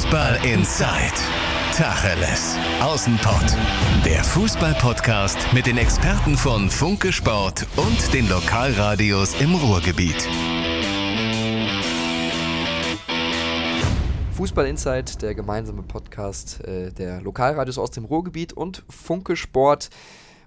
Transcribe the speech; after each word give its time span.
Fußball 0.00 0.36
Inside. 0.46 1.12
Tacheles. 1.74 2.56
Außenpott. 2.80 3.54
Der 4.02 4.24
Fußball-Podcast 4.24 5.52
mit 5.52 5.66
den 5.66 5.76
Experten 5.76 6.38
von 6.38 6.70
Funke 6.70 7.12
Sport 7.12 7.66
und 7.76 8.14
den 8.14 8.26
Lokalradios 8.30 9.38
im 9.42 9.54
Ruhrgebiet. 9.54 10.26
Fußball 14.32 14.66
Insight, 14.68 15.20
der 15.20 15.34
gemeinsame 15.34 15.82
Podcast 15.82 16.64
äh, 16.64 16.90
der 16.90 17.20
Lokalradios 17.20 17.76
aus 17.76 17.90
dem 17.90 18.06
Ruhrgebiet 18.06 18.54
und 18.54 18.82
Funke 18.88 19.36
Sport. 19.36 19.90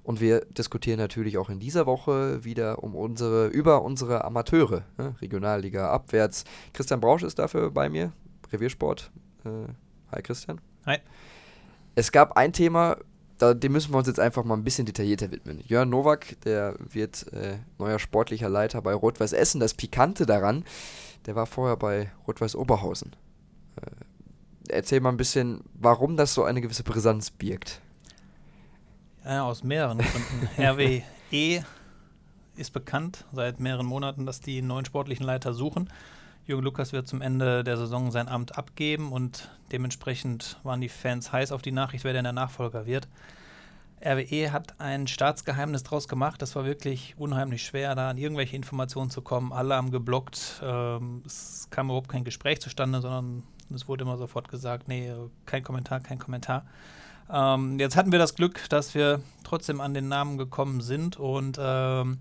Und 0.01 0.19
wir 0.19 0.45
diskutieren 0.45 0.97
natürlich 0.97 1.37
auch 1.37 1.51
in 1.51 1.59
dieser 1.59 1.85
Woche 1.85 2.43
wieder 2.43 2.83
um 2.83 2.95
unsere, 2.95 3.49
über 3.49 3.83
unsere 3.83 4.25
Amateure, 4.25 4.81
ne? 4.97 5.13
Regionalliga 5.21 5.91
abwärts. 5.91 6.43
Christian 6.73 6.99
Brausch 6.99 7.21
ist 7.21 7.37
dafür 7.37 7.69
bei 7.69 7.87
mir, 7.87 8.13
Reviersport. 8.51 9.11
Äh, 9.45 9.67
hi 10.11 10.21
Christian. 10.21 10.61
Hi. 10.85 10.97
Es 11.95 12.11
gab 12.11 12.37
ein 12.37 12.53
Thema, 12.53 12.97
da, 13.37 13.53
dem 13.53 13.71
müssen 13.71 13.93
wir 13.93 13.97
uns 13.97 14.07
jetzt 14.07 14.19
einfach 14.19 14.43
mal 14.43 14.55
ein 14.55 14.63
bisschen 14.63 14.85
detaillierter 14.85 15.31
widmen. 15.31 15.59
Jörn 15.67 15.89
Nowak, 15.89 16.39
der 16.41 16.75
wird 16.79 17.31
äh, 17.33 17.57
neuer 17.77 17.99
sportlicher 17.99 18.49
Leiter 18.49 18.81
bei 18.81 18.93
Rot-Weiß 18.93 19.33
Essen. 19.33 19.59
Das 19.59 19.73
Pikante 19.73 20.25
daran, 20.25 20.63
der 21.25 21.35
war 21.35 21.45
vorher 21.45 21.77
bei 21.77 22.11
Rot-Weiß 22.27 22.55
Oberhausen. 22.55 23.15
Äh, 23.75 24.73
erzähl 24.73 25.01
mal 25.01 25.09
ein 25.09 25.17
bisschen, 25.17 25.61
warum 25.73 26.17
das 26.17 26.33
so 26.33 26.43
eine 26.43 26.61
gewisse 26.61 26.83
Brisanz 26.83 27.31
birgt. 27.31 27.81
Ja, 29.25 29.43
aus 29.43 29.63
mehreren 29.63 29.99
Gründen. 29.99 30.49
RWE 30.61 31.63
ist 32.55 32.71
bekannt 32.71 33.25
seit 33.31 33.59
mehreren 33.59 33.85
Monaten, 33.85 34.25
dass 34.25 34.41
die 34.41 34.61
neuen 34.61 34.85
sportlichen 34.85 35.25
Leiter 35.25 35.53
suchen. 35.53 35.89
Jürgen 36.45 36.63
Lukas 36.63 36.91
wird 36.91 37.07
zum 37.07 37.21
Ende 37.21 37.63
der 37.63 37.77
Saison 37.77 38.11
sein 38.11 38.27
Amt 38.27 38.57
abgeben 38.57 39.13
und 39.13 39.49
dementsprechend 39.71 40.59
waren 40.63 40.81
die 40.81 40.89
Fans 40.89 41.31
heiß 41.31 41.53
auf 41.53 41.61
die 41.61 41.71
Nachricht, 41.71 42.03
wer 42.03 42.11
denn 42.11 42.25
der 42.25 42.33
Nachfolger 42.33 42.85
wird. 42.85 43.07
RWE 44.05 44.51
hat 44.51 44.79
ein 44.81 45.07
Staatsgeheimnis 45.07 45.83
draus 45.83 46.09
gemacht. 46.09 46.41
Das 46.41 46.57
war 46.57 46.65
wirklich 46.65 47.15
unheimlich 47.17 47.63
schwer, 47.63 47.95
da 47.95 48.09
an 48.09 48.17
irgendwelche 48.17 48.57
Informationen 48.57 49.09
zu 49.09 49.21
kommen. 49.21 49.53
Alle 49.53 49.75
haben 49.75 49.91
geblockt. 49.91 50.61
Ähm, 50.61 51.23
es 51.25 51.69
kam 51.69 51.87
überhaupt 51.87 52.09
kein 52.09 52.25
Gespräch 52.25 52.59
zustande, 52.59 52.99
sondern 52.99 53.43
es 53.73 53.87
wurde 53.87 54.03
immer 54.03 54.17
sofort 54.17 54.49
gesagt, 54.49 54.89
nee, 54.89 55.13
kein 55.45 55.63
Kommentar, 55.63 56.01
kein 56.01 56.19
Kommentar. 56.19 56.65
Ähm, 57.31 57.79
jetzt 57.79 57.95
hatten 57.95 58.11
wir 58.11 58.19
das 58.19 58.35
Glück, 58.35 58.67
dass 58.67 58.93
wir 58.93 59.21
trotzdem 59.45 59.79
an 59.79 59.93
den 59.93 60.09
Namen 60.09 60.37
gekommen 60.37 60.81
sind 60.81 61.15
und 61.15 61.57
ähm, 61.57 62.17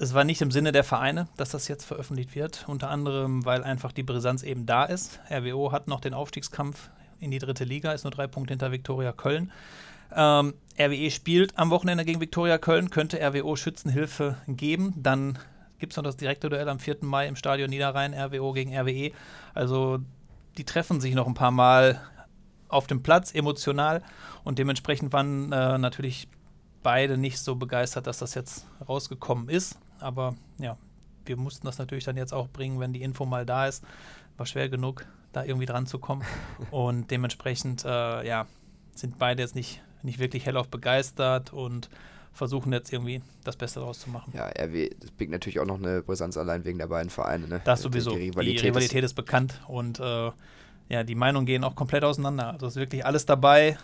es 0.00 0.14
war 0.14 0.24
nicht 0.24 0.40
im 0.40 0.50
Sinne 0.50 0.72
der 0.72 0.82
Vereine, 0.82 1.28
dass 1.36 1.50
das 1.50 1.68
jetzt 1.68 1.84
veröffentlicht 1.84 2.34
wird. 2.34 2.64
Unter 2.66 2.88
anderem, 2.88 3.44
weil 3.44 3.62
einfach 3.62 3.92
die 3.92 4.02
Brisanz 4.02 4.42
eben 4.42 4.64
da 4.64 4.84
ist. 4.84 5.20
RWO 5.30 5.72
hat 5.72 5.88
noch 5.88 6.00
den 6.00 6.14
Aufstiegskampf 6.14 6.88
in 7.18 7.30
die 7.30 7.38
dritte 7.38 7.64
Liga, 7.64 7.92
ist 7.92 8.04
nur 8.04 8.10
drei 8.10 8.26
Punkte 8.26 8.54
hinter 8.54 8.72
Viktoria 8.72 9.12
Köln. 9.12 9.52
Ähm, 10.16 10.54
RWE 10.78 11.10
spielt 11.10 11.58
am 11.58 11.68
Wochenende 11.68 12.06
gegen 12.06 12.18
Viktoria 12.18 12.56
Köln, 12.56 12.88
könnte 12.88 13.20
RWO 13.20 13.56
Schützenhilfe 13.56 14.38
geben. 14.48 14.94
Dann 14.96 15.38
gibt 15.78 15.92
es 15.92 15.98
noch 15.98 16.04
das 16.04 16.16
direkte 16.16 16.48
Duell 16.48 16.70
am 16.70 16.78
4. 16.78 16.98
Mai 17.02 17.28
im 17.28 17.36
Stadion 17.36 17.68
Niederrhein, 17.68 18.14
RWO 18.14 18.52
gegen 18.52 18.74
RWE. 18.74 19.12
Also 19.52 19.98
die 20.56 20.64
treffen 20.64 21.02
sich 21.02 21.14
noch 21.14 21.26
ein 21.26 21.34
paar 21.34 21.50
Mal 21.50 22.00
auf 22.68 22.86
dem 22.86 23.02
Platz, 23.02 23.34
emotional. 23.34 24.02
Und 24.44 24.58
dementsprechend 24.58 25.12
waren 25.12 25.52
äh, 25.52 25.76
natürlich 25.76 26.26
beide 26.82 27.18
nicht 27.18 27.38
so 27.38 27.54
begeistert, 27.56 28.06
dass 28.06 28.16
das 28.16 28.34
jetzt 28.34 28.66
rausgekommen 28.88 29.50
ist. 29.50 29.78
Aber 30.02 30.34
ja, 30.58 30.76
wir 31.24 31.36
mussten 31.36 31.66
das 31.66 31.78
natürlich 31.78 32.04
dann 32.04 32.16
jetzt 32.16 32.32
auch 32.32 32.48
bringen, 32.48 32.80
wenn 32.80 32.92
die 32.92 33.02
Info 33.02 33.24
mal 33.24 33.46
da 33.46 33.66
ist. 33.66 33.84
War 34.36 34.46
schwer 34.46 34.68
genug, 34.68 35.06
da 35.32 35.44
irgendwie 35.44 35.66
dran 35.66 35.86
zu 35.86 35.98
kommen. 35.98 36.22
und 36.70 37.10
dementsprechend, 37.10 37.84
äh, 37.84 38.26
ja, 38.26 38.46
sind 38.94 39.18
beide 39.18 39.42
jetzt 39.42 39.54
nicht, 39.54 39.82
nicht 40.02 40.18
wirklich 40.18 40.46
hellauf 40.46 40.68
begeistert 40.68 41.52
und 41.52 41.88
versuchen 42.32 42.72
jetzt 42.72 42.92
irgendwie 42.92 43.22
das 43.44 43.56
Beste 43.56 43.80
daraus 43.80 44.00
zu 44.00 44.10
machen. 44.10 44.32
Ja, 44.34 44.46
RW, 44.46 44.90
das 44.98 45.10
birgt 45.10 45.32
natürlich 45.32 45.58
auch 45.60 45.66
noch 45.66 45.78
eine 45.78 46.02
Brisanz 46.02 46.36
allein 46.36 46.64
wegen 46.64 46.78
der 46.78 46.86
beiden 46.86 47.10
Vereine. 47.10 47.48
Ne? 47.48 47.60
Das 47.64 47.82
sowieso. 47.82 48.10
Die 48.10 48.28
Rivalität, 48.28 48.62
die 48.62 48.68
Rivalität 48.68 49.04
ist, 49.04 49.10
ist, 49.10 49.14
bekannt 49.14 49.60
und 49.68 50.00
äh, 50.00 50.30
ja, 50.88 51.04
die 51.04 51.14
Meinungen 51.14 51.46
gehen 51.46 51.64
auch 51.64 51.74
komplett 51.74 52.04
auseinander. 52.04 52.52
Also 52.52 52.66
ist 52.66 52.76
wirklich 52.76 53.04
alles 53.04 53.26
dabei, 53.26 53.78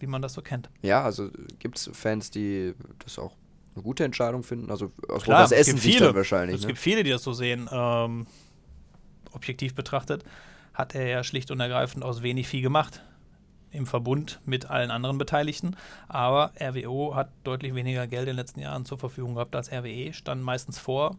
wie 0.00 0.06
man 0.06 0.22
das 0.22 0.34
so 0.34 0.42
kennt. 0.42 0.70
Ja, 0.82 1.02
also 1.02 1.30
gibt 1.58 1.78
es 1.78 1.90
Fans, 1.92 2.30
die 2.30 2.74
das 2.98 3.18
auch 3.18 3.32
eine 3.74 3.82
gute 3.82 4.04
Entscheidung 4.04 4.42
finden. 4.42 4.70
Also 4.70 4.92
aus 5.08 5.22
Klar, 5.22 5.42
das 5.42 5.52
Essen 5.52 5.78
viele, 5.78 6.14
wahrscheinlich. 6.14 6.56
Es 6.56 6.62
ne? 6.62 6.68
gibt 6.68 6.78
viele, 6.78 7.02
die 7.04 7.10
das 7.10 7.22
so 7.22 7.32
sehen. 7.32 7.68
Ähm, 7.72 8.26
objektiv 9.32 9.74
betrachtet 9.74 10.24
hat 10.74 10.94
er 10.94 11.06
ja 11.06 11.24
schlicht 11.24 11.50
und 11.50 11.60
ergreifend 11.60 12.04
aus 12.04 12.22
wenig 12.22 12.48
viel 12.48 12.62
gemacht 12.62 13.02
im 13.70 13.86
Verbund 13.86 14.40
mit 14.44 14.70
allen 14.70 14.90
anderen 14.90 15.18
Beteiligten. 15.18 15.76
Aber 16.08 16.52
RWO 16.60 17.14
hat 17.14 17.30
deutlich 17.44 17.74
weniger 17.74 18.06
Geld 18.06 18.22
in 18.22 18.28
den 18.28 18.36
letzten 18.36 18.60
Jahren 18.60 18.84
zur 18.84 18.98
Verfügung 18.98 19.34
gehabt 19.34 19.56
als 19.56 19.72
RWE, 19.72 20.12
stand 20.12 20.42
meistens 20.42 20.78
vor. 20.78 21.16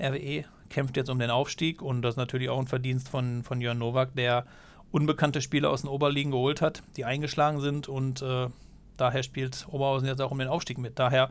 RWE 0.00 0.44
kämpft 0.68 0.96
jetzt 0.96 1.10
um 1.10 1.18
den 1.18 1.30
Aufstieg 1.30 1.82
und 1.82 2.02
das 2.02 2.14
ist 2.14 2.18
natürlich 2.18 2.48
auch 2.48 2.58
ein 2.58 2.66
Verdienst 2.66 3.08
von, 3.08 3.42
von 3.44 3.60
Jörn 3.60 3.78
Nowak, 3.78 4.14
der 4.14 4.46
unbekannte 4.90 5.40
Spieler 5.40 5.70
aus 5.70 5.82
den 5.82 5.90
Oberligen 5.90 6.32
geholt 6.32 6.60
hat, 6.60 6.82
die 6.96 7.04
eingeschlagen 7.04 7.60
sind 7.60 7.88
und 7.88 8.22
äh, 8.22 8.48
daher 8.96 9.22
spielt 9.22 9.66
Oberhausen 9.70 10.08
jetzt 10.08 10.20
auch 10.20 10.30
um 10.30 10.38
den 10.38 10.48
Aufstieg 10.48 10.78
mit. 10.78 10.98
Daher 10.98 11.30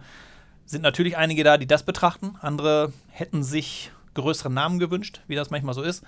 sind 0.71 0.81
natürlich 0.81 1.17
einige 1.17 1.43
da, 1.43 1.57
die 1.57 1.67
das 1.67 1.83
betrachten. 1.83 2.35
Andere 2.41 2.93
hätten 3.09 3.43
sich 3.43 3.91
größere 4.13 4.49
Namen 4.49 4.79
gewünscht, 4.79 5.21
wie 5.27 5.35
das 5.35 5.49
manchmal 5.49 5.73
so 5.73 5.81
ist. 5.81 6.03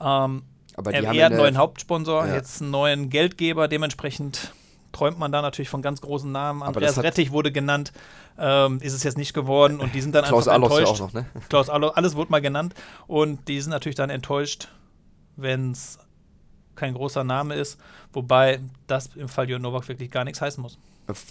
Ähm, 0.00 0.42
Aber 0.76 0.92
er, 0.92 1.00
die 1.00 1.18
er 1.18 1.26
hat 1.26 1.32
einen 1.32 1.40
neuen 1.40 1.58
Hauptsponsor, 1.58 2.26
ja. 2.26 2.34
jetzt 2.34 2.60
einen 2.60 2.70
neuen 2.70 3.10
Geldgeber, 3.10 3.68
dementsprechend 3.68 4.52
träumt 4.92 5.18
man 5.18 5.30
da 5.30 5.42
natürlich 5.42 5.68
von 5.68 5.82
ganz 5.82 6.00
großen 6.00 6.30
Namen. 6.30 6.62
Andreas 6.62 7.02
Rettich 7.02 7.30
wurde 7.30 7.52
genannt, 7.52 7.92
ähm, 8.38 8.80
ist 8.80 8.94
es 8.94 9.02
jetzt 9.02 9.18
nicht 9.18 9.34
geworden 9.34 9.78
und 9.78 9.94
die 9.94 10.00
sind 10.00 10.14
dann 10.14 10.24
Klaus 10.24 10.48
einfach 10.48 10.70
Allos 10.70 10.78
enttäuscht. 10.78 10.98
Ja 10.98 11.04
auch 11.04 11.12
noch, 11.12 11.20
ne? 11.20 11.26
Klaus 11.48 11.68
Allos, 11.68 11.92
alles 11.94 12.16
wurde 12.16 12.30
mal 12.30 12.40
genannt 12.40 12.74
und 13.06 13.46
die 13.48 13.60
sind 13.60 13.70
natürlich 13.70 13.96
dann 13.96 14.10
enttäuscht, 14.10 14.68
wenn 15.36 15.72
es 15.72 15.98
kein 16.74 16.94
großer 16.94 17.24
Name 17.24 17.54
ist, 17.54 17.78
wobei 18.12 18.60
das 18.86 19.10
im 19.16 19.28
Fall 19.28 19.48
Jörn 19.48 19.62
Nowak 19.62 19.88
wirklich 19.88 20.10
gar 20.10 20.24
nichts 20.24 20.40
heißen 20.40 20.62
muss. 20.62 20.78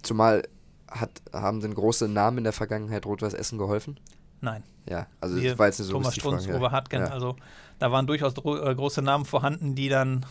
Zumal 0.02 0.44
hat, 0.90 1.22
haben 1.34 1.62
denn 1.62 1.74
große 1.74 2.08
Namen 2.08 2.40
in 2.40 2.44
der 2.44 2.54
Vergangenheit 2.54 3.06
Rot-Weiß 3.06 3.34
Essen 3.34 3.58
geholfen? 3.58 4.00
Nein. 4.42 4.64
Ja, 4.88 5.08
also 5.20 5.38
Wir, 5.38 5.52
das 5.52 5.60
war 5.60 5.68
jetzt 5.68 5.80
eine 5.80 5.88
so 5.88 5.94
Thomas 5.94 6.16
Strunz, 6.16 6.46
Frage, 6.46 6.60
Uwe 6.60 6.72
Hartgen, 6.72 7.02
ja. 7.02 7.08
also 7.08 7.36
da 7.80 7.92
waren 7.92 8.06
durchaus 8.06 8.34
äh, 8.34 8.76
große 8.76 9.02
Namen 9.02 9.26
vorhanden, 9.26 9.76
die 9.76 9.90
dann 9.90 10.26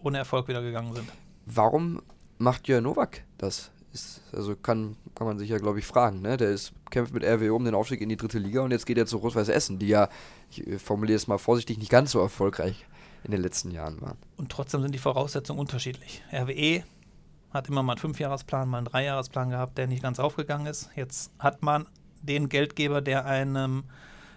ohne 0.00 0.18
Erfolg 0.18 0.48
wieder 0.48 0.62
gegangen 0.62 0.94
sind. 0.94 1.08
Warum 1.46 2.00
macht 2.38 2.68
Jörn 2.68 2.84
Nowak 2.84 3.24
das? 3.36 3.70
Ist, 3.92 4.20
also 4.32 4.54
kann, 4.54 4.96
kann 5.14 5.26
man 5.26 5.38
sich 5.38 5.48
ja, 5.48 5.58
glaube 5.58 5.78
ich, 5.78 5.86
fragen. 5.86 6.20
Ne? 6.20 6.36
Der 6.36 6.50
ist, 6.50 6.72
kämpft 6.90 7.14
mit 7.14 7.24
RWO 7.24 7.56
um 7.56 7.64
den 7.64 7.74
Aufstieg 7.74 8.00
in 8.02 8.08
die 8.08 8.18
dritte 8.18 8.38
Liga 8.38 8.60
und 8.60 8.70
jetzt 8.70 8.86
geht 8.86 8.98
er 8.98 9.06
zu 9.06 9.16
Rot-Weiß 9.16 9.48
Essen, 9.48 9.78
die 9.78 9.88
ja, 9.88 10.08
ich 10.50 10.62
formuliere 10.80 11.16
es 11.16 11.26
mal 11.26 11.38
vorsichtig, 11.38 11.78
nicht 11.78 11.90
ganz 11.90 12.12
so 12.12 12.20
erfolgreich 12.20 12.86
in 13.24 13.32
den 13.32 13.40
letzten 13.40 13.70
Jahren 13.70 14.00
waren. 14.00 14.18
Und 14.36 14.52
trotzdem 14.52 14.82
sind 14.82 14.94
die 14.94 14.98
Voraussetzungen 14.98 15.58
unterschiedlich. 15.58 16.22
RWE 16.32 16.84
hat 17.50 17.68
immer 17.68 17.82
mal 17.82 17.92
einen 17.92 18.00
Fünfjahresplan, 18.00 18.68
mal 18.68 18.78
einen 18.78 18.86
Dreijahresplan 18.86 19.50
gehabt, 19.50 19.78
der 19.78 19.86
nicht 19.86 20.02
ganz 20.02 20.18
aufgegangen 20.18 20.66
ist. 20.66 20.90
Jetzt 20.96 21.32
hat 21.38 21.62
man 21.62 21.86
den 22.22 22.48
Geldgeber, 22.48 23.00
der 23.00 23.24
einem 23.26 23.84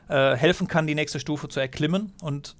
äh, 0.07 0.35
helfen 0.35 0.67
kann, 0.67 0.87
die 0.87 0.95
nächste 0.95 1.19
Stufe 1.19 1.47
zu 1.47 1.59
erklimmen 1.59 2.13
und 2.21 2.55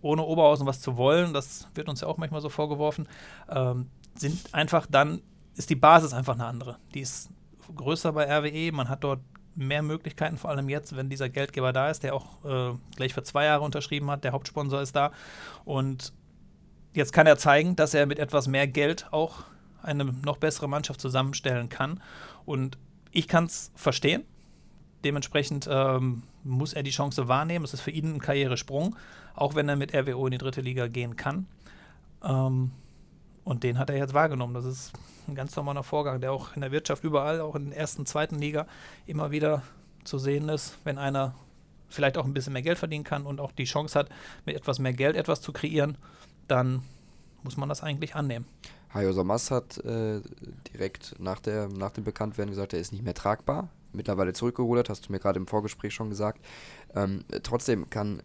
ohne 0.00 0.22
Oberhausen 0.22 0.66
was 0.66 0.80
zu 0.80 0.96
wollen, 0.96 1.32
das 1.32 1.68
wird 1.74 1.88
uns 1.88 2.00
ja 2.00 2.08
auch 2.08 2.18
manchmal 2.18 2.40
so 2.40 2.48
vorgeworfen, 2.48 3.08
ähm, 3.48 3.90
sind 4.14 4.54
einfach 4.54 4.86
dann, 4.86 5.22
ist 5.56 5.70
die 5.70 5.76
Basis 5.76 6.12
einfach 6.12 6.34
eine 6.34 6.44
andere. 6.44 6.76
Die 6.94 7.00
ist 7.00 7.30
größer 7.74 8.12
bei 8.12 8.24
RWE, 8.24 8.72
man 8.72 8.88
hat 8.88 9.04
dort 9.04 9.20
mehr 9.54 9.82
Möglichkeiten, 9.82 10.38
vor 10.38 10.50
allem 10.50 10.68
jetzt, 10.68 10.96
wenn 10.96 11.08
dieser 11.10 11.28
Geldgeber 11.28 11.72
da 11.72 11.90
ist, 11.90 12.04
der 12.04 12.14
auch 12.14 12.44
äh, 12.44 12.76
gleich 12.94 13.12
für 13.12 13.24
zwei 13.24 13.44
Jahre 13.44 13.64
unterschrieben 13.64 14.10
hat, 14.10 14.22
der 14.22 14.32
Hauptsponsor 14.32 14.80
ist 14.80 14.94
da 14.94 15.10
und 15.64 16.12
jetzt 16.92 17.12
kann 17.12 17.26
er 17.26 17.38
zeigen, 17.38 17.74
dass 17.74 17.92
er 17.92 18.06
mit 18.06 18.18
etwas 18.18 18.46
mehr 18.46 18.68
Geld 18.68 19.08
auch 19.10 19.44
eine 19.82 20.04
noch 20.04 20.38
bessere 20.38 20.68
Mannschaft 20.68 21.00
zusammenstellen 21.00 21.68
kann. 21.68 22.02
Und 22.44 22.78
ich 23.10 23.28
kann 23.28 23.44
es 23.44 23.70
verstehen. 23.74 24.24
Dementsprechend 25.04 25.68
ähm, 25.70 26.22
muss 26.44 26.72
er 26.72 26.82
die 26.82 26.90
Chance 26.90 27.28
wahrnehmen. 27.28 27.64
Es 27.64 27.74
ist 27.74 27.80
für 27.80 27.90
ihn 27.90 28.14
ein 28.14 28.20
Karrieresprung, 28.20 28.96
auch 29.34 29.54
wenn 29.54 29.68
er 29.68 29.76
mit 29.76 29.94
RWO 29.94 30.26
in 30.26 30.32
die 30.32 30.38
dritte 30.38 30.60
Liga 30.60 30.88
gehen 30.88 31.16
kann. 31.16 31.46
Ähm, 32.22 32.72
und 33.44 33.62
den 33.62 33.78
hat 33.78 33.90
er 33.90 33.96
jetzt 33.96 34.12
wahrgenommen. 34.12 34.54
Das 34.54 34.64
ist 34.64 34.92
ein 35.26 35.34
ganz 35.34 35.54
normaler 35.56 35.82
Vorgang, 35.82 36.20
der 36.20 36.32
auch 36.32 36.54
in 36.54 36.60
der 36.60 36.72
Wirtschaft 36.72 37.04
überall, 37.04 37.40
auch 37.40 37.54
in 37.54 37.70
der 37.70 37.78
ersten, 37.78 38.04
zweiten 38.06 38.38
Liga, 38.38 38.66
immer 39.06 39.30
wieder 39.30 39.62
zu 40.04 40.18
sehen 40.18 40.48
ist, 40.48 40.76
wenn 40.84 40.98
einer 40.98 41.34
vielleicht 41.88 42.18
auch 42.18 42.24
ein 42.24 42.34
bisschen 42.34 42.52
mehr 42.52 42.62
Geld 42.62 42.78
verdienen 42.78 43.04
kann 43.04 43.24
und 43.24 43.40
auch 43.40 43.52
die 43.52 43.64
Chance 43.64 43.98
hat, 43.98 44.08
mit 44.44 44.56
etwas 44.56 44.78
mehr 44.78 44.92
Geld 44.92 45.16
etwas 45.16 45.40
zu 45.40 45.52
kreieren, 45.52 45.96
dann 46.46 46.82
muss 47.42 47.56
man 47.56 47.68
das 47.68 47.82
eigentlich 47.82 48.14
annehmen. 48.14 48.46
Hayo 48.94 49.12
Samas 49.12 49.50
hat 49.50 49.78
äh, 49.78 50.20
direkt 50.72 51.16
nach, 51.18 51.40
der, 51.40 51.68
nach 51.68 51.90
dem 51.90 52.04
Bekanntwerden 52.04 52.50
gesagt, 52.50 52.72
er 52.72 52.80
ist 52.80 52.92
nicht 52.92 53.04
mehr 53.04 53.14
tragbar. 53.14 53.68
Mittlerweile 53.92 54.32
zurückgerudert, 54.32 54.88
hast 54.88 55.08
du 55.08 55.12
mir 55.12 55.18
gerade 55.18 55.38
im 55.38 55.46
Vorgespräch 55.46 55.94
schon 55.94 56.10
gesagt. 56.10 56.44
Ähm, 56.94 57.24
trotzdem 57.42 57.90
kann 57.90 58.22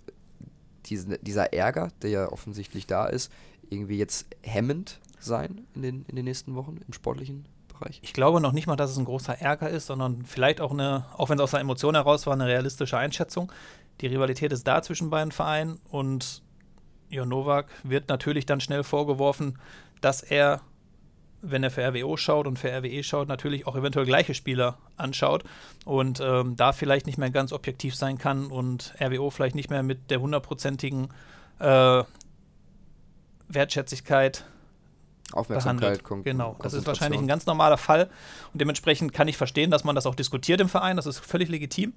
diesen, 0.85 1.17
dieser 1.21 1.53
Ärger, 1.53 1.89
der 2.01 2.09
ja 2.09 2.31
offensichtlich 2.31 2.87
da 2.87 3.07
ist, 3.07 3.31
irgendwie 3.69 3.97
jetzt 3.97 4.27
hemmend 4.41 4.99
sein 5.19 5.65
in 5.73 5.81
den, 5.81 6.05
in 6.07 6.15
den 6.15 6.25
nächsten 6.25 6.55
Wochen 6.55 6.79
im 6.85 6.93
sportlichen 6.93 7.45
Bereich? 7.67 7.99
Ich 8.03 8.13
glaube 8.13 8.41
noch 8.41 8.51
nicht 8.51 8.67
mal, 8.67 8.75
dass 8.75 8.91
es 8.91 8.97
ein 8.97 9.05
großer 9.05 9.39
Ärger 9.39 9.69
ist, 9.69 9.87
sondern 9.87 10.25
vielleicht 10.25 10.61
auch 10.61 10.71
eine, 10.71 11.05
auch 11.17 11.29
wenn 11.29 11.37
es 11.37 11.43
aus 11.43 11.51
der 11.51 11.61
Emotion 11.61 11.95
heraus 11.95 12.25
war, 12.25 12.33
eine 12.33 12.47
realistische 12.47 12.97
Einschätzung. 12.97 13.51
Die 14.01 14.07
Rivalität 14.07 14.51
ist 14.51 14.67
da 14.67 14.81
zwischen 14.81 15.09
beiden 15.09 15.31
Vereinen 15.31 15.79
und 15.89 16.41
Jo 17.09 17.25
Novak 17.25 17.67
wird 17.83 18.09
natürlich 18.09 18.45
dann 18.45 18.59
schnell 18.59 18.83
vorgeworfen, 18.83 19.59
dass 20.03 20.21
er, 20.21 20.61
wenn 21.41 21.63
er 21.63 21.71
für 21.71 21.81
RWO 21.87 22.17
schaut 22.17 22.47
und 22.47 22.59
für 22.59 22.69
RWE 22.69 23.03
schaut, 23.03 23.27
natürlich 23.27 23.67
auch 23.67 23.75
eventuell 23.75 24.05
gleiche 24.05 24.33
Spieler 24.33 24.77
anschaut 24.97 25.43
und 25.85 26.19
ähm, 26.19 26.55
da 26.55 26.73
vielleicht 26.73 27.05
nicht 27.05 27.17
mehr 27.17 27.29
ganz 27.29 27.53
objektiv 27.53 27.95
sein 27.95 28.17
kann 28.17 28.47
und 28.47 28.93
RWO 28.99 29.29
vielleicht 29.29 29.55
nicht 29.55 29.69
mehr 29.69 29.83
mit 29.83 30.11
der 30.11 30.19
hundertprozentigen 30.19 31.09
äh, 31.59 32.03
Wertschätzigkeit 33.47 34.45
Aufmerksamkeit, 35.31 36.03
behandelt. 36.03 36.25
Genau, 36.25 36.57
das 36.61 36.73
ist 36.73 36.85
wahrscheinlich 36.85 37.19
ein 37.19 37.27
ganz 37.27 37.45
normaler 37.45 37.77
Fall 37.77 38.09
und 38.51 38.61
dementsprechend 38.61 39.13
kann 39.13 39.27
ich 39.27 39.37
verstehen, 39.37 39.71
dass 39.71 39.83
man 39.83 39.95
das 39.95 40.05
auch 40.05 40.15
diskutiert 40.15 40.59
im 40.61 40.69
Verein, 40.69 40.97
das 40.97 41.05
ist 41.05 41.19
völlig 41.19 41.49
legitim. 41.49 41.93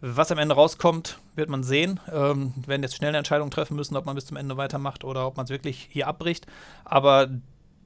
Was 0.00 0.30
am 0.30 0.38
Ende 0.38 0.54
rauskommt, 0.54 1.18
wird 1.34 1.48
man 1.48 1.62
sehen. 1.62 2.00
Ähm, 2.12 2.52
wir 2.56 2.68
werden 2.68 2.82
jetzt 2.82 2.96
schnell 2.96 3.08
eine 3.08 3.18
Entscheidung 3.18 3.50
treffen 3.50 3.76
müssen, 3.76 3.96
ob 3.96 4.04
man 4.04 4.14
bis 4.14 4.26
zum 4.26 4.36
Ende 4.36 4.56
weitermacht 4.56 5.04
oder 5.04 5.26
ob 5.26 5.36
man 5.36 5.44
es 5.44 5.50
wirklich 5.50 5.88
hier 5.90 6.08
abbricht. 6.08 6.46
Aber 6.84 7.30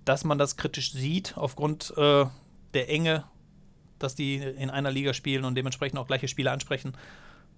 dass 0.04 0.24
man 0.24 0.38
das 0.38 0.56
kritisch 0.56 0.92
sieht, 0.92 1.36
aufgrund 1.36 1.94
äh, 1.96 2.24
der 2.74 2.88
Enge, 2.88 3.24
dass 3.98 4.14
die 4.14 4.36
in 4.36 4.70
einer 4.70 4.90
Liga 4.90 5.12
spielen 5.12 5.44
und 5.44 5.54
dementsprechend 5.54 5.98
auch 5.98 6.06
gleiche 6.06 6.28
Spiele 6.28 6.50
ansprechen, 6.50 6.94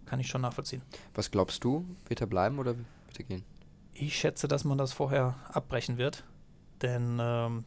kann 0.04 0.20
ich 0.20 0.28
schon 0.28 0.40
nachvollziehen. 0.40 0.82
Was 1.14 1.30
glaubst 1.30 1.62
du? 1.62 1.84
Wird 2.08 2.20
er 2.20 2.26
bleiben 2.26 2.58
oder 2.58 2.76
wird 2.76 3.18
er 3.18 3.24
gehen? 3.24 3.44
Ich 3.94 4.18
schätze, 4.18 4.48
dass 4.48 4.64
man 4.64 4.78
das 4.78 4.92
vorher 4.92 5.36
abbrechen 5.52 5.96
wird. 5.98 6.24
Denn 6.82 7.18
ähm, 7.20 7.64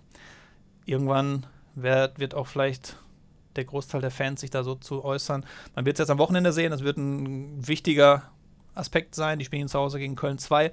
irgendwann 0.86 1.46
wird, 1.76 2.20
wird 2.20 2.36
auch 2.36 2.48
vielleicht 2.48 2.98
der 3.56 3.66
Großteil 3.66 4.02
der 4.02 4.12
Fans 4.12 4.42
sich 4.42 4.50
da 4.50 4.64
so 4.64 4.76
zu 4.76 5.04
äußern. 5.04 5.46
Man 5.76 5.86
wird 5.86 5.96
es 5.96 6.00
jetzt 6.00 6.10
am 6.10 6.18
Wochenende 6.18 6.52
sehen, 6.52 6.72
das 6.72 6.84
wird 6.84 6.98
ein 6.98 7.68
wichtiger 7.68 8.24
Aspekt 8.76 9.16
sein. 9.16 9.40
Die 9.40 9.46
spielen 9.46 9.68
zu 9.68 9.80
Hause 9.80 10.00
gegen 10.00 10.16
Köln 10.16 10.38
2. 10.38 10.72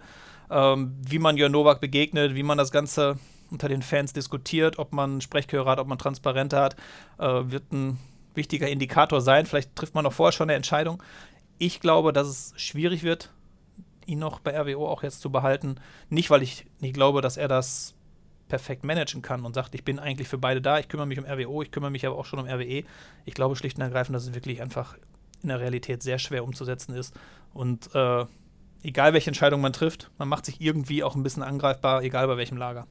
Ähm, 0.51 0.97
wie 1.07 1.19
man 1.19 1.37
Jörn 1.37 1.53
Nowak 1.53 1.81
begegnet, 1.81 2.35
wie 2.35 2.43
man 2.43 2.59
das 2.59 2.73
Ganze 2.73 3.19
unter 3.51 3.69
den 3.69 3.83
Fans 3.83 4.13
diskutiert, 4.13 4.79
ob 4.79 4.93
man 4.93 5.21
Sprechchöre 5.21 5.69
hat, 5.69 5.79
ob 5.79 5.87
man 5.87 5.99
Transparente 5.99 6.59
hat, 6.59 6.77
äh, 7.19 7.25
wird 7.25 7.73
ein 7.73 7.99
wichtiger 8.35 8.69
Indikator 8.69 9.21
sein. 9.21 9.47
Vielleicht 9.47 9.75
trifft 9.77 9.95
man 9.95 10.05
noch 10.05 10.13
vorher 10.13 10.33
schon 10.33 10.49
eine 10.49 10.57
Entscheidung. 10.57 11.03
Ich 11.59 11.81
glaube, 11.81 12.13
dass 12.13 12.29
es 12.29 12.55
schwierig 12.57 13.03
wird, 13.03 13.31
ihn 14.07 14.19
noch 14.19 14.41
bei 14.41 14.59
RWO 14.59 14.89
auch 14.89 15.03
jetzt 15.03 15.21
zu 15.21 15.31
behalten. 15.31 15.77
Nicht, 16.09 16.31
weil 16.31 16.43
ich 16.43 16.67
nicht 16.81 16.95
glaube, 16.95 17.21
dass 17.21 17.37
er 17.37 17.49
das 17.49 17.95
perfekt 18.51 18.85
managen 18.85 19.23
kann 19.23 19.47
und 19.47 19.55
sagt, 19.55 19.75
ich 19.75 19.85
bin 19.85 19.99
eigentlich 19.99 20.29
für 20.29 20.37
beide 20.37 20.61
da, 20.61 20.79
ich 20.79 20.89
kümmere 20.89 21.07
mich 21.07 21.19
um 21.19 21.25
RWO, 21.25 21.63
ich 21.63 21.71
kümmere 21.71 21.91
mich 21.91 22.07
aber 22.07 22.19
auch 22.19 22.27
schon 22.27 22.39
um 22.39 22.47
RWE. 22.47 22.85
Ich 23.25 23.35
glaube 23.35 23.57
schlicht 23.57 23.79
und 23.79 23.83
ergreifend, 23.83 24.15
dass 24.15 24.25
es 24.27 24.35
wirklich 24.35 24.61
einfach 24.61 24.99
in 25.43 25.49
der 25.49 25.61
Realität 25.61 26.03
sehr 26.03 26.19
schwer 26.19 26.45
umzusetzen 26.45 26.95
ist. 26.95 27.15
Und 27.55 27.95
äh, 27.95 28.27
egal 28.83 29.15
welche 29.15 29.31
Entscheidung 29.31 29.63
man 29.63 29.73
trifft, 29.73 30.11
man 30.19 30.29
macht 30.29 30.45
sich 30.45 30.61
irgendwie 30.61 31.03
auch 31.03 31.15
ein 31.15 31.23
bisschen 31.23 31.43
angreifbar, 31.43 32.03
egal 32.03 32.27
bei 32.27 32.37
welchem 32.37 32.59
Lager. 32.59 32.87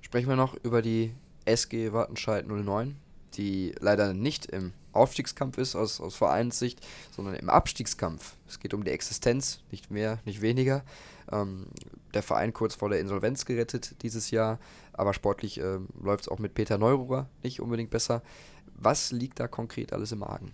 Sprechen 0.00 0.28
wir 0.28 0.36
noch 0.36 0.54
über 0.64 0.82
die 0.82 1.12
SG 1.44 1.92
Wattenscheid 1.92 2.46
09, 2.46 2.96
die 3.34 3.74
leider 3.78 4.14
nicht 4.14 4.46
im 4.46 4.72
Aufstiegskampf 4.92 5.58
ist 5.58 5.76
aus, 5.76 6.00
aus 6.00 6.16
Vereinssicht, 6.16 6.84
sondern 7.14 7.34
im 7.34 7.50
Abstiegskampf. 7.50 8.34
Es 8.48 8.58
geht 8.58 8.74
um 8.74 8.84
die 8.84 8.90
Existenz, 8.90 9.60
nicht 9.70 9.90
mehr, 9.90 10.18
nicht 10.24 10.40
weniger. 10.40 10.82
Ähm, 11.30 11.66
der 12.14 12.22
Verein 12.22 12.52
kurz 12.52 12.74
vor 12.74 12.88
der 12.88 13.00
Insolvenz 13.00 13.44
gerettet 13.44 14.02
dieses 14.02 14.30
Jahr, 14.30 14.58
aber 14.92 15.14
sportlich 15.14 15.60
äh, 15.60 15.78
läuft 16.02 16.22
es 16.22 16.28
auch 16.28 16.38
mit 16.38 16.54
Peter 16.54 16.78
Neururer 16.78 17.28
nicht 17.42 17.60
unbedingt 17.60 17.90
besser. 17.90 18.22
Was 18.74 19.12
liegt 19.12 19.40
da 19.40 19.48
konkret 19.48 19.92
alles 19.92 20.12
im 20.12 20.22
Argen? 20.22 20.52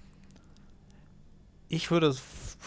Ich 1.75 1.91
würde, 1.91 2.15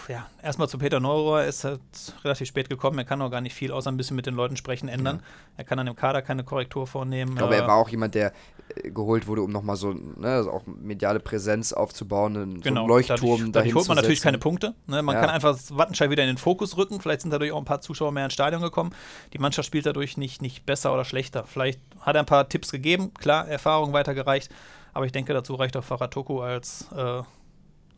ja, 0.09 0.27
erstmal 0.43 0.67
zu 0.67 0.77
Peter 0.77 0.99
Neurohr, 0.99 1.41
er 1.41 1.47
ist 1.47 1.63
halt 1.63 1.79
relativ 2.25 2.49
spät 2.49 2.67
gekommen, 2.67 2.97
er 2.97 3.05
kann 3.05 3.21
auch 3.21 3.31
gar 3.31 3.39
nicht 3.39 3.53
viel, 3.53 3.71
außer 3.71 3.89
ein 3.89 3.95
bisschen 3.95 4.17
mit 4.17 4.25
den 4.25 4.35
Leuten 4.35 4.57
sprechen, 4.57 4.89
ändern. 4.89 5.17
Ja. 5.17 5.23
Er 5.59 5.63
kann 5.63 5.79
an 5.79 5.85
dem 5.85 5.95
Kader 5.95 6.21
keine 6.21 6.43
Korrektur 6.43 6.85
vornehmen. 6.87 7.31
Ich 7.31 7.37
glaube, 7.37 7.55
er 7.55 7.65
war 7.65 7.75
auch 7.77 7.87
jemand, 7.87 8.15
der 8.15 8.33
äh, 8.75 8.91
geholt 8.91 9.25
wurde, 9.25 9.43
um 9.43 9.51
nochmal 9.51 9.77
so, 9.77 9.93
ne, 9.93 10.27
also 10.27 10.51
auch 10.51 10.63
mediale 10.65 11.21
Präsenz 11.21 11.71
aufzubauen, 11.71 12.35
einen, 12.35 12.61
genau. 12.61 12.81
so 12.81 12.81
einen 12.81 12.89
Leuchtturm 12.89 13.19
dadurch, 13.21 13.51
dadurch 13.53 13.75
holt 13.75 13.87
man 13.87 13.95
natürlich 13.95 14.19
keine 14.19 14.39
Punkte. 14.39 14.75
Ne? 14.87 15.01
Man 15.01 15.15
ja. 15.15 15.21
kann 15.21 15.29
einfach 15.29 15.53
das 15.53 15.77
Wattenscheid 15.77 16.09
wieder 16.09 16.23
in 16.23 16.29
den 16.29 16.37
Fokus 16.37 16.75
rücken, 16.75 16.99
vielleicht 16.99 17.21
sind 17.21 17.31
dadurch 17.31 17.53
auch 17.53 17.59
ein 17.59 17.65
paar 17.65 17.79
Zuschauer 17.79 18.11
mehr 18.11 18.25
ins 18.25 18.33
Stadion 18.33 18.61
gekommen. 18.61 18.93
Die 19.31 19.39
Mannschaft 19.39 19.67
spielt 19.67 19.85
dadurch 19.85 20.17
nicht, 20.17 20.41
nicht 20.41 20.65
besser 20.65 20.93
oder 20.93 21.05
schlechter. 21.05 21.45
Vielleicht 21.45 21.79
hat 22.01 22.17
er 22.17 22.23
ein 22.23 22.25
paar 22.25 22.49
Tipps 22.49 22.71
gegeben, 22.71 23.13
klar, 23.13 23.47
Erfahrung 23.47 23.93
weitergereicht, 23.93 24.51
aber 24.93 25.05
ich 25.05 25.13
denke, 25.13 25.33
dazu 25.33 25.55
reicht 25.55 25.77
auch 25.77 25.83
Faratoko 25.83 26.41
als 26.41 26.91
äh, 26.91 27.21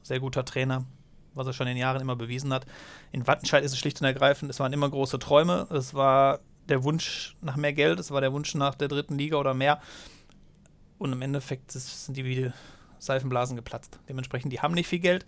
sehr 0.04 0.20
guter 0.20 0.46
Trainer, 0.46 0.86
was 1.40 1.48
er 1.48 1.54
schon 1.54 1.66
in 1.66 1.76
den 1.76 1.82
Jahren 1.82 2.02
immer 2.02 2.16
bewiesen 2.16 2.54
hat. 2.54 2.68
In 3.12 3.26
Wattenscheid 3.26 3.64
ist 3.64 3.74
es 3.74 3.80
schlicht 3.80 4.00
und 4.00 4.06
ergreifend, 4.06 4.52
es 4.52 4.60
waren 4.60 4.74
immer 4.74 4.90
große 4.90 5.18
Träume, 5.18 5.68
es 5.72 5.96
war 5.96 6.40
der 6.68 6.84
Wunsch 6.84 7.36
nach 7.42 7.56
mehr 7.56 7.74
Geld, 7.74 8.00
es 8.00 8.12
war 8.12 8.22
der 8.22 8.32
Wunsch 8.32 8.54
nach 8.54 8.76
der 8.76 8.88
dritten 8.88 9.18
Liga 9.18 9.38
oder 9.38 9.54
mehr. 9.54 9.82
Und 11.00 11.14
im 11.14 11.22
Endeffekt 11.22 11.72
sind 11.72 12.16
die 12.16 12.26
wie 12.26 12.52
Seifenblasen 13.00 13.56
geplatzt. 13.56 14.00
Dementsprechend, 14.08 14.54
die 14.54 14.60
haben 14.60 14.74
nicht 14.74 14.88
viel 14.88 15.00
Geld. 15.00 15.26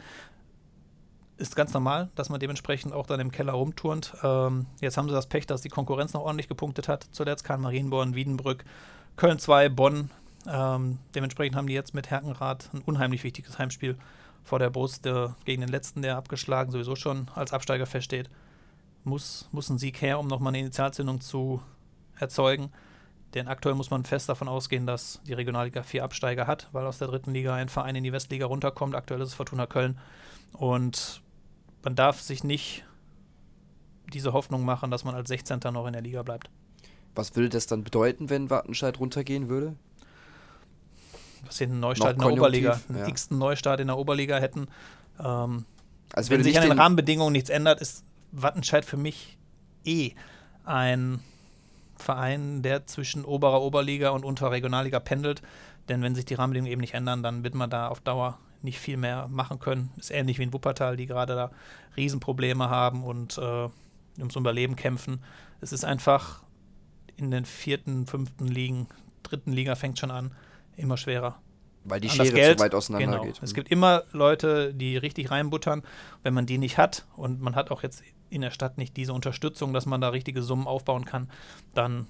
Ist 1.37 1.55
ganz 1.55 1.73
normal, 1.73 2.11
dass 2.13 2.29
man 2.29 2.39
dementsprechend 2.39 2.93
auch 2.93 3.07
dann 3.07 3.19
im 3.19 3.31
Keller 3.31 3.53
rumturnt. 3.53 4.13
Ähm, 4.21 4.67
jetzt 4.79 4.97
haben 4.97 5.07
sie 5.07 5.15
das 5.15 5.27
Pech, 5.27 5.47
dass 5.47 5.61
die 5.61 5.69
Konkurrenz 5.69 6.13
noch 6.13 6.21
ordentlich 6.21 6.47
gepunktet 6.47 6.87
hat. 6.87 7.07
Zuletzt 7.11 7.43
kam 7.43 7.61
Marienborn, 7.61 8.13
Wiedenbrück, 8.13 8.63
Köln 9.15 9.39
2, 9.39 9.69
Bonn. 9.69 10.11
Ähm, 10.47 10.99
dementsprechend 11.15 11.55
haben 11.55 11.67
die 11.67 11.73
jetzt 11.73 11.93
mit 11.93 12.11
Herkenrath 12.11 12.69
ein 12.73 12.81
unheimlich 12.81 13.23
wichtiges 13.23 13.57
Heimspiel 13.57 13.97
vor 14.43 14.59
der 14.59 14.69
Brust 14.69 15.05
der, 15.05 15.35
gegen 15.45 15.61
den 15.61 15.69
letzten, 15.69 16.01
der 16.01 16.17
abgeschlagen 16.17 16.71
sowieso 16.71 16.95
schon 16.95 17.27
als 17.35 17.53
Absteiger 17.53 17.85
feststeht. 17.85 18.29
Muss, 19.03 19.49
muss 19.51 19.69
ein 19.69 19.77
Sieg 19.77 20.01
her, 20.01 20.19
um 20.19 20.27
nochmal 20.27 20.51
eine 20.51 20.59
Initialzündung 20.59 21.21
zu 21.21 21.61
erzeugen. 22.19 22.71
Denn 23.33 23.47
aktuell 23.47 23.75
muss 23.75 23.89
man 23.89 24.03
fest 24.03 24.27
davon 24.27 24.47
ausgehen, 24.47 24.85
dass 24.85 25.21
die 25.25 25.33
Regionalliga 25.33 25.83
vier 25.83 26.03
Absteiger 26.03 26.47
hat, 26.47 26.67
weil 26.73 26.85
aus 26.85 26.97
der 26.97 27.07
dritten 27.07 27.31
Liga 27.31 27.55
ein 27.55 27.69
Verein 27.69 27.95
in 27.95 28.03
die 28.03 28.11
Westliga 28.11 28.45
runterkommt. 28.45 28.93
Aktuell 28.93 29.21
ist 29.21 29.29
es 29.29 29.33
Fortuna 29.35 29.65
Köln. 29.67 29.97
Und 30.53 31.21
man 31.83 31.95
darf 31.95 32.19
sich 32.19 32.44
nicht 32.44 32.83
diese 34.13 34.33
Hoffnung 34.33 34.65
machen, 34.65 34.91
dass 34.91 35.05
man 35.05 35.15
als 35.15 35.29
16. 35.29 35.59
noch 35.71 35.87
in 35.87 35.94
der 35.94 36.01
Liga 36.01 36.23
bleibt. 36.23 36.49
Was 37.15 37.35
würde 37.35 37.49
das 37.49 37.67
dann 37.67 37.83
bedeuten, 37.83 38.30
wenn 38.30 38.49
Wattenscheid 38.49 38.99
runtergehen 38.99 39.49
würde? 39.49 39.75
Sie 41.50 41.66
einen 41.66 41.80
Neustart 41.80 42.14
in 42.14 42.19
der 42.19 42.31
Oberliga, 42.31 42.80
einen 42.90 43.00
ja. 43.00 43.07
x 43.07 43.31
Neustart 43.31 43.80
in 43.80 43.88
der 43.88 43.98
Oberliga 43.98 44.38
hätten. 44.38 44.68
Ähm, 45.19 45.66
also 46.14 46.30
wenn 46.31 46.44
sich 46.44 46.60
an 46.60 46.69
den 46.69 46.80
Rahmenbedingungen 46.80 47.33
nichts 47.33 47.50
ändert, 47.50 47.81
ist 47.81 48.04
Wattenscheid 48.31 48.86
für 48.86 48.98
mich 48.98 49.38
eh 49.86 50.12
ein 50.64 51.19
Verein, 51.98 52.62
der 52.62 52.88
zwischen 52.88 53.26
oberer 53.26 53.62
Oberliga 53.62 54.10
und 54.10 54.26
unterer 54.26 54.52
Regionalliga 54.52 55.00
pendelt. 55.00 55.42
Denn 55.90 56.02
wenn 56.02 56.16
sich 56.16 56.26
die 56.26 56.33
Rahmenbedingungen 56.33 56.71
eben 56.71 56.81
nicht 56.81 56.94
ändern, 56.94 57.24
dann 57.24 57.44
wird 57.44 57.56
man 57.56 57.69
da 57.69 57.88
auf 57.88 58.02
Dauer 58.02 58.38
nicht 58.62 58.80
viel 58.80 58.98
mehr 58.98 59.28
machen 59.28 59.60
können. 59.60 59.92
Ist 59.98 60.12
ähnlich 60.12 60.38
wie 60.38 60.44
in 60.44 60.54
Wuppertal, 60.54 60.98
die 60.98 61.07
gerade 61.07 61.36
da 61.36 61.52
Riesenprobleme 61.98 62.69
haben 62.69 63.04
und 63.04 63.38
äh, 63.38 63.69
ums 64.19 64.36
Überleben 64.36 64.76
kämpfen. 64.76 65.24
Es 65.62 65.74
ist 65.74 65.83
einfach 65.83 66.44
in 67.18 67.31
den 67.31 67.45
vierten, 67.45 68.07
fünften 68.07 68.48
Ligen, 68.48 68.88
dritten 69.24 69.52
Liga 69.52 69.76
fängt 69.76 70.00
schon 70.00 70.12
an, 70.12 70.31
immer 70.81 70.97
schwerer. 70.97 71.40
Weil 71.83 72.00
die 72.00 72.09
Schere 72.09 72.31
Geld, 72.31 72.59
zu 72.59 72.64
weit 72.64 72.76
auseinander 72.76 73.19
genau. 73.19 73.23
geht. 73.23 73.42
Es 73.42 73.54
gibt 73.54 73.71
immer 73.71 74.04
Leute, 74.11 74.73
die 74.73 74.97
richtig 74.97 75.31
reinbuttern. 75.31 75.81
Wenn 76.21 76.33
man 76.33 76.45
die 76.45 76.57
nicht 76.57 76.78
hat 76.78 77.06
und 77.16 77.42
man 77.42 77.56
hat 77.56 77.71
auch 77.71 77.81
jetzt 77.81 78.04
in 78.30 78.42
der 78.42 78.52
Stadt 78.52 78.78
nicht 78.78 78.95
diese 78.97 79.14
Unterstützung, 79.14 79.73
dass 79.73 79.85
man 79.85 80.00
da 80.00 80.09
richtige 80.09 80.44
Summen 80.44 80.68
aufbauen 80.68 81.06
kann, 81.06 81.30
dann 81.73 82.07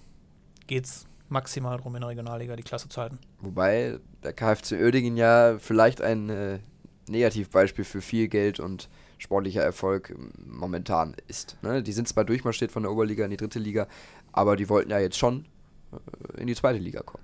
geht 0.67 0.85
es 0.85 1.07
maximal 1.29 1.77
darum, 1.77 1.95
in 1.95 2.01
der 2.01 2.09
Regionalliga 2.09 2.55
die 2.55 2.63
Klasse 2.63 2.89
zu 2.89 3.01
halten. 3.01 3.17
Wobei 3.39 3.99
der 4.23 4.33
KfC 4.33 4.83
Oerdingen 4.83 5.15
ja 5.15 5.57
vielleicht 5.57 6.01
ein 6.01 6.29
äh, 6.29 6.59
Negativbeispiel 7.07 7.85
für 7.85 8.01
viel 8.01 8.27
Geld 8.27 8.59
und 8.59 8.89
sportlicher 9.17 9.61
Erfolg 9.61 10.15
momentan 10.45 11.15
ist. 11.27 11.57
Ne? 11.61 11.81
Die 11.81 11.93
sind 11.93 12.07
zwar 12.07 12.25
durchmarschiert 12.25 12.71
von 12.71 12.83
der 12.83 12.91
Oberliga 12.91 13.23
in 13.23 13.31
die 13.31 13.37
dritte 13.37 13.59
Liga, 13.59 13.87
aber 14.31 14.55
die 14.55 14.67
wollten 14.67 14.91
ja 14.91 14.99
jetzt 14.99 15.17
schon 15.17 15.45
äh, 15.91 16.41
in 16.41 16.47
die 16.47 16.55
zweite 16.55 16.79
Liga 16.79 17.01
kommen. 17.01 17.23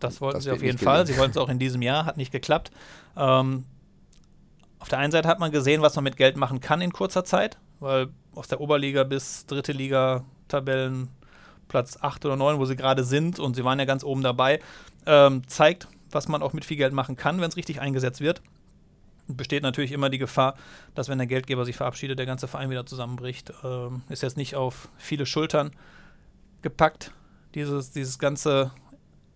Das 0.00 0.20
wollten 0.20 0.36
das 0.36 0.44
sie 0.44 0.50
auf 0.50 0.62
jeden 0.62 0.78
Fall. 0.78 1.06
Sie 1.06 1.16
wollten 1.16 1.32
es 1.32 1.36
auch 1.36 1.48
in 1.48 1.58
diesem 1.58 1.82
Jahr, 1.82 2.04
hat 2.04 2.16
nicht 2.16 2.32
geklappt. 2.32 2.70
Ähm, 3.16 3.64
auf 4.78 4.88
der 4.88 4.98
einen 4.98 5.12
Seite 5.12 5.28
hat 5.28 5.40
man 5.40 5.50
gesehen, 5.50 5.82
was 5.82 5.96
man 5.96 6.04
mit 6.04 6.16
Geld 6.16 6.36
machen 6.36 6.60
kann 6.60 6.80
in 6.80 6.92
kurzer 6.92 7.24
Zeit, 7.24 7.58
weil 7.80 8.08
aus 8.34 8.48
der 8.48 8.60
Oberliga 8.60 9.02
bis 9.04 9.46
dritte 9.46 9.72
Liga 9.72 10.24
Tabellen 10.46 11.08
Platz 11.68 11.98
8 12.00 12.24
oder 12.24 12.36
9, 12.36 12.58
wo 12.58 12.64
sie 12.64 12.76
gerade 12.76 13.04
sind, 13.04 13.38
und 13.38 13.54
sie 13.54 13.64
waren 13.64 13.78
ja 13.78 13.84
ganz 13.84 14.04
oben 14.04 14.22
dabei, 14.22 14.60
ähm, 15.06 15.46
zeigt, 15.46 15.88
was 16.10 16.28
man 16.28 16.42
auch 16.42 16.52
mit 16.52 16.64
viel 16.64 16.76
Geld 16.76 16.92
machen 16.92 17.16
kann, 17.16 17.40
wenn 17.40 17.48
es 17.48 17.56
richtig 17.56 17.80
eingesetzt 17.80 18.20
wird. 18.20 18.40
besteht 19.26 19.62
natürlich 19.62 19.92
immer 19.92 20.08
die 20.08 20.16
Gefahr, 20.16 20.54
dass 20.94 21.10
wenn 21.10 21.18
der 21.18 21.26
Geldgeber 21.26 21.66
sich 21.66 21.76
verabschiedet, 21.76 22.18
der 22.18 22.24
ganze 22.24 22.48
Verein 22.48 22.70
wieder 22.70 22.86
zusammenbricht. 22.86 23.52
Ähm, 23.62 24.02
ist 24.08 24.22
jetzt 24.22 24.38
nicht 24.38 24.56
auf 24.56 24.88
viele 24.96 25.26
Schultern 25.26 25.72
gepackt, 26.62 27.12
dieses, 27.54 27.90
dieses 27.90 28.18
ganze 28.18 28.70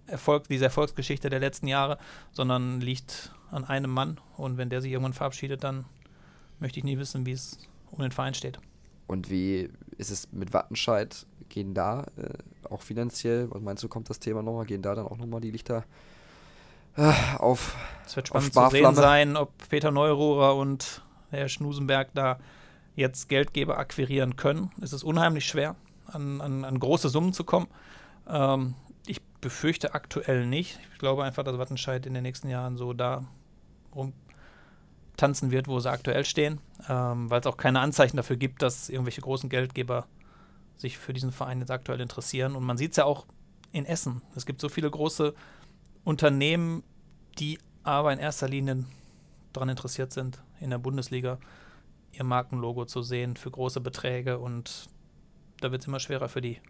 Erfolg, 0.06 0.48
diese 0.48 0.64
Erfolgsgeschichte 0.64 1.30
der 1.30 1.40
letzten 1.40 1.66
Jahre, 1.66 1.98
sondern 2.32 2.80
liegt 2.80 3.32
an 3.50 3.64
einem 3.64 3.90
Mann. 3.90 4.18
Und 4.36 4.56
wenn 4.58 4.70
der 4.70 4.80
sich 4.80 4.92
irgendwann 4.92 5.12
verabschiedet, 5.12 5.62
dann 5.64 5.84
möchte 6.58 6.78
ich 6.78 6.84
nie 6.84 6.98
wissen, 6.98 7.26
wie 7.26 7.32
es 7.32 7.58
um 7.90 8.00
den 8.00 8.12
Verein 8.12 8.34
steht. 8.34 8.58
Und 9.06 9.30
wie 9.30 9.68
ist 9.98 10.10
es 10.10 10.32
mit 10.32 10.52
Wattenscheid? 10.52 11.26
Gehen 11.48 11.74
da 11.74 12.06
äh, 12.16 12.68
auch 12.70 12.82
finanziell, 12.82 13.50
was 13.50 13.60
meinst 13.60 13.82
du, 13.82 13.88
kommt 13.88 14.08
das 14.08 14.18
Thema 14.18 14.42
nochmal? 14.42 14.64
Gehen 14.64 14.82
da 14.82 14.94
dann 14.94 15.06
auch 15.06 15.18
nochmal 15.18 15.40
die 15.40 15.50
Lichter 15.50 15.84
äh, 16.96 17.12
auf 17.38 17.76
Es 18.06 18.16
wird 18.16 18.28
spannend 18.28 18.52
zu 18.52 18.68
sehen 18.70 18.94
sein, 18.94 19.36
ob 19.36 19.50
Peter 19.68 19.90
Neururer 19.90 20.56
und 20.56 21.02
Herr 21.30 21.48
Schnusenberg 21.48 22.10
da 22.14 22.38
jetzt 22.94 23.28
Geldgeber 23.28 23.78
akquirieren 23.78 24.36
können. 24.36 24.70
Es 24.80 24.92
ist 24.92 25.02
unheimlich 25.02 25.46
schwer, 25.46 25.76
an, 26.06 26.40
an, 26.40 26.64
an 26.64 26.78
große 26.78 27.08
Summen 27.08 27.32
zu 27.32 27.44
kommen. 27.44 27.66
Ähm, 28.28 28.74
befürchte 29.42 29.92
aktuell 29.92 30.46
nicht. 30.46 30.80
Ich 30.92 30.98
glaube 30.98 31.24
einfach, 31.24 31.42
dass 31.42 31.58
Wattenscheid 31.58 32.06
in 32.06 32.14
den 32.14 32.22
nächsten 32.22 32.48
Jahren 32.48 32.78
so 32.78 32.94
da 32.94 33.26
rum 33.94 34.14
tanzen 35.18 35.50
wird, 35.50 35.68
wo 35.68 35.78
sie 35.78 35.90
aktuell 35.90 36.24
stehen, 36.24 36.60
ähm, 36.88 37.28
weil 37.28 37.40
es 37.40 37.46
auch 37.46 37.58
keine 37.58 37.80
Anzeichen 37.80 38.16
dafür 38.16 38.36
gibt, 38.36 38.62
dass 38.62 38.88
irgendwelche 38.88 39.20
großen 39.20 39.50
Geldgeber 39.50 40.06
sich 40.76 40.96
für 40.96 41.12
diesen 41.12 41.32
Verein 41.32 41.60
jetzt 41.60 41.70
aktuell 41.70 42.00
interessieren. 42.00 42.56
Und 42.56 42.64
man 42.64 42.78
sieht 42.78 42.92
es 42.92 42.96
ja 42.96 43.04
auch 43.04 43.26
in 43.72 43.84
Essen. 43.84 44.22
Es 44.34 44.46
gibt 44.46 44.60
so 44.60 44.70
viele 44.70 44.90
große 44.90 45.34
Unternehmen, 46.04 46.82
die 47.38 47.58
aber 47.82 48.12
in 48.12 48.18
erster 48.18 48.48
Linie 48.48 48.84
daran 49.52 49.68
interessiert 49.68 50.12
sind, 50.12 50.42
in 50.60 50.70
der 50.70 50.78
Bundesliga 50.78 51.38
ihr 52.12 52.24
Markenlogo 52.24 52.84
zu 52.84 53.02
sehen 53.02 53.36
für 53.36 53.50
große 53.50 53.80
Beträge. 53.80 54.38
Und 54.38 54.88
da 55.60 55.72
wird 55.72 55.82
es 55.82 55.88
immer 55.88 56.00
schwerer 56.00 56.28
für 56.28 56.40
die 56.40 56.60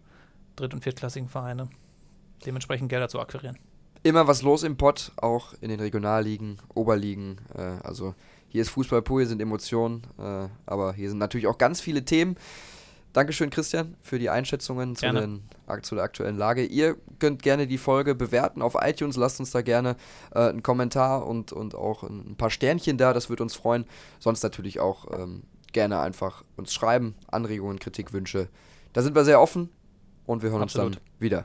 dritt- 0.57 0.75
und 0.75 0.83
viertklassigen 0.83 1.29
Vereine, 1.29 1.69
dementsprechend 2.47 2.89
Gelder 2.89 3.09
zu 3.09 3.21
akquirieren 3.21 3.59
immer 4.03 4.27
was 4.27 4.43
los 4.43 4.63
im 4.63 4.77
Pott, 4.77 5.13
auch 5.17 5.55
in 5.61 5.69
den 5.69 5.81
Regionalligen, 5.81 6.59
Oberligen. 6.75 7.41
Äh, 7.55 7.85
also 7.85 8.15
hier 8.49 8.63
ist 8.63 8.71
Fußball 8.71 9.03
pur, 9.03 9.21
hier 9.21 9.29
sind 9.29 9.41
Emotionen, 9.41 10.03
äh, 10.19 10.49
aber 10.67 10.93
hier 10.93 11.09
sind 11.09 11.19
natürlich 11.19 11.47
auch 11.47 11.59
ganz 11.59 11.81
viele 11.81 12.05
Themen. 12.05 12.37
Dankeschön, 13.13 13.51
Christian, 13.51 13.95
für 14.01 14.19
die 14.19 14.31
Einschätzungen 14.31 14.97
zu, 14.97 15.13
den, 15.13 15.43
zu, 15.83 15.95
der 15.95 16.05
aktuellen 16.05 16.39
Lage. 16.39 16.65
Ihr 16.65 16.97
könnt 17.19 17.43
gerne 17.43 17.67
die 17.67 17.77
Folge 17.77 18.15
bewerten 18.15 18.63
auf 18.63 18.75
iTunes. 18.81 19.17
Lasst 19.17 19.39
uns 19.39 19.51
da 19.51 19.61
gerne 19.61 19.97
äh, 20.35 20.49
einen 20.49 20.63
Kommentar 20.63 21.27
und, 21.27 21.53
und 21.53 21.75
auch 21.75 22.05
ein 22.05 22.37
paar 22.37 22.49
Sternchen 22.49 22.97
da. 22.97 23.13
Das 23.13 23.29
würde 23.29 23.43
uns 23.43 23.55
freuen. 23.55 23.85
Sonst 24.19 24.43
natürlich 24.43 24.81
auch 24.81 25.13
ähm, 25.13 25.43
gerne 25.73 26.01
einfach 26.01 26.43
uns 26.57 26.73
schreiben. 26.73 27.15
Anregungen, 27.31 27.79
Kritik, 27.79 28.15
Wünsche. 28.15 28.49
Da 28.95 29.03
sind 29.03 29.15
wir 29.15 29.25
sehr 29.25 29.43
offen 29.43 29.69
und 30.25 30.43
wir 30.43 30.51
hören 30.51 30.63
Absolut. 30.63 30.87
uns 30.87 30.97
dann 30.97 31.05
wieder. 31.19 31.45